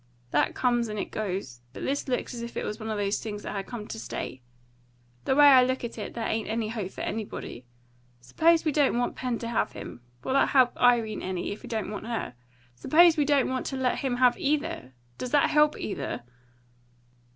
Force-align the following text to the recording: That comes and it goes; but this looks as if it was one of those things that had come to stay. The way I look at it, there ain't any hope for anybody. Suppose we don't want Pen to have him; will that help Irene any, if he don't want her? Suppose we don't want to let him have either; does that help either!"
That 0.31 0.55
comes 0.55 0.87
and 0.87 0.97
it 0.97 1.11
goes; 1.11 1.61
but 1.73 1.83
this 1.83 2.07
looks 2.07 2.33
as 2.33 2.41
if 2.41 2.57
it 2.57 2.65
was 2.65 2.79
one 2.79 2.89
of 2.89 2.97
those 2.97 3.21
things 3.21 3.43
that 3.43 3.51
had 3.55 3.67
come 3.67 3.85
to 3.87 3.99
stay. 3.99 4.41
The 5.25 5.35
way 5.35 5.45
I 5.45 5.61
look 5.63 5.83
at 5.83 5.99
it, 5.99 6.15
there 6.15 6.25
ain't 6.27 6.47
any 6.49 6.69
hope 6.69 6.89
for 6.89 7.01
anybody. 7.01 7.65
Suppose 8.19 8.65
we 8.65 8.71
don't 8.71 8.97
want 8.97 9.15
Pen 9.15 9.37
to 9.37 9.47
have 9.47 9.73
him; 9.73 10.01
will 10.23 10.33
that 10.33 10.49
help 10.49 10.75
Irene 10.75 11.21
any, 11.21 11.51
if 11.51 11.61
he 11.61 11.67
don't 11.67 11.91
want 11.91 12.07
her? 12.07 12.33
Suppose 12.73 13.15
we 13.15 13.25
don't 13.25 13.49
want 13.51 13.67
to 13.67 13.77
let 13.77 13.99
him 13.99 14.15
have 14.15 14.39
either; 14.39 14.93
does 15.19 15.29
that 15.29 15.51
help 15.51 15.79
either!" 15.79 16.23